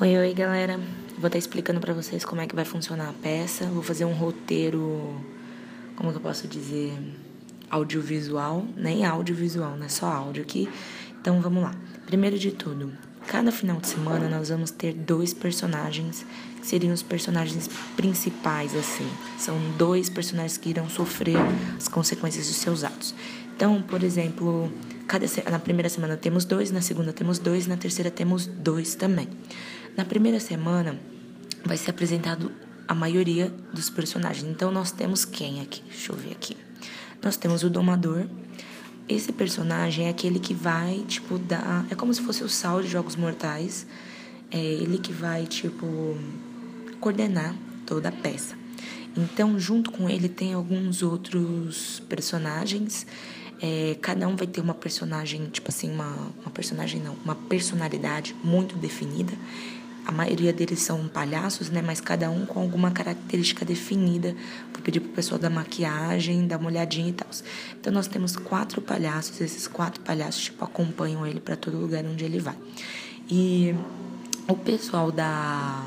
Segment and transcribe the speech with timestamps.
[0.00, 0.78] Oi, oi, galera.
[1.18, 3.64] Vou estar explicando para vocês como é que vai funcionar a peça.
[3.64, 5.12] Vou fazer um roteiro,
[5.96, 6.92] como que eu posso dizer,
[7.68, 9.88] audiovisual, nem audiovisual, né?
[9.88, 10.68] Só áudio aqui.
[11.20, 11.74] Então, vamos lá.
[12.06, 12.92] Primeiro de tudo,
[13.26, 16.24] cada final de semana nós vamos ter dois personagens
[16.60, 19.10] que seriam os personagens principais, assim.
[19.36, 21.38] São dois personagens que irão sofrer
[21.76, 23.16] as consequências dos seus atos.
[23.56, 24.72] Então, por exemplo,
[25.08, 29.26] cada na primeira semana temos dois, na segunda temos dois, na terceira temos dois também.
[29.98, 30.96] Na primeira semana
[31.64, 32.52] vai ser apresentado
[32.86, 34.48] a maioria dos personagens.
[34.48, 35.82] Então nós temos quem aqui?
[35.88, 36.56] Deixa eu ver aqui.
[37.20, 38.28] Nós temos o domador.
[39.08, 41.84] Esse personagem é aquele que vai, tipo, dar.
[41.90, 43.88] É como se fosse o Sal de Jogos Mortais.
[44.52, 46.16] É ele que vai, tipo,
[47.00, 48.54] coordenar toda a peça.
[49.16, 53.04] Então, junto com ele, tem alguns outros personagens.
[53.60, 58.36] É, cada um vai ter uma personagem, tipo assim, uma, uma personagem não, uma personalidade
[58.44, 59.32] muito definida.
[60.08, 61.82] A maioria deles são palhaços, né?
[61.82, 64.34] Mas cada um com alguma característica definida.
[64.72, 67.28] Vou pedir pro pessoal da maquiagem, dar uma olhadinha e tal.
[67.78, 69.38] Então nós temos quatro palhaços.
[69.38, 72.56] Esses quatro palhaços, tipo, acompanham ele para todo lugar onde ele vai.
[73.30, 73.74] E
[74.48, 75.84] o pessoal da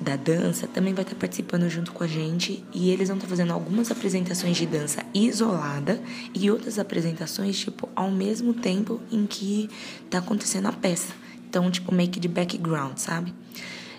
[0.00, 3.52] da dança também vai estar participando junto com a gente e eles vão estar fazendo
[3.52, 6.02] algumas apresentações de dança isolada
[6.34, 9.70] e outras apresentações tipo ao mesmo tempo em que
[10.04, 11.21] está acontecendo a peça.
[11.52, 13.34] Então, tipo, meio que de background, sabe?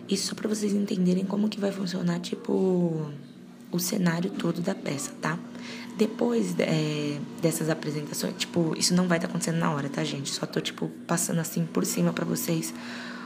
[0.09, 3.11] Isso só para vocês entenderem como que vai funcionar, tipo,
[3.71, 5.37] o cenário todo da peça, tá?
[5.95, 10.31] Depois é, dessas apresentações, tipo, isso não vai estar tá acontecendo na hora, tá, gente?
[10.31, 12.73] Só tô, tipo, passando assim por cima para vocês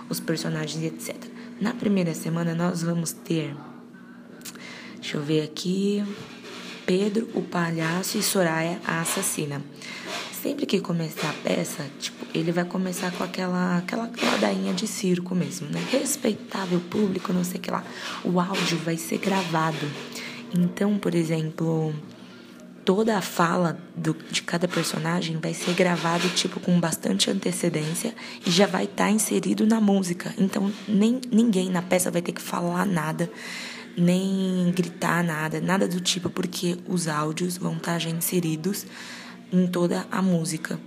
[0.09, 1.15] os personagens e etc.
[1.61, 3.55] Na primeira semana nós vamos ter.
[4.95, 6.03] Deixa eu ver aqui.
[6.85, 9.61] Pedro, o palhaço e Soraya, a assassina
[10.47, 15.33] sempre que começar a peça, tipo, ele vai começar com aquela, aquela ladainha de circo
[15.33, 15.83] mesmo, né?
[15.91, 17.83] Respeitável público, não sei o que lá.
[18.23, 19.87] O áudio vai ser gravado.
[20.53, 21.93] Então, por exemplo,
[22.87, 28.15] toda a fala do, de cada personagem vai ser gravado tipo com bastante antecedência
[28.45, 30.33] e já vai estar tá inserido na música.
[30.37, 33.29] Então nem ninguém na peça vai ter que falar nada,
[33.97, 38.85] nem gritar nada, nada do tipo, porque os áudios vão estar tá já inseridos
[39.51, 40.79] em toda a música.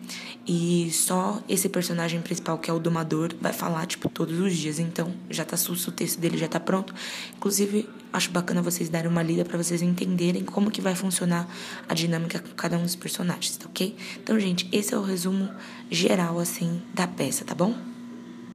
[0.46, 4.78] E só esse personagem principal, que é o domador, vai falar, tipo, todos os dias.
[4.78, 6.94] Então, já tá susto, o texto dele já tá pronto.
[7.36, 11.48] Inclusive, acho bacana vocês darem uma lida para vocês entenderem como que vai funcionar
[11.88, 13.96] a dinâmica com cada um dos personagens, tá ok?
[14.22, 15.48] Então, gente, esse é o resumo
[15.90, 17.89] geral, assim, da peça, tá bom?